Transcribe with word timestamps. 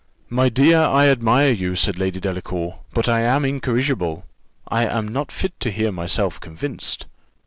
"My 0.31 0.49
dear, 0.49 0.79
I 0.79 1.05
admire 1.09 1.51
you," 1.51 1.75
said 1.75 1.99
Lady 1.99 2.19
Delacour; 2.19 2.79
"but 2.91 3.07
I 3.07 3.21
am 3.21 3.45
incorrigible; 3.45 4.25
I 4.67 4.87
am 4.87 5.07
not 5.07 5.31
fit 5.31 5.53
to 5.59 5.69
hear 5.69 5.91
myself 5.91 6.39
convinced. 6.39 7.05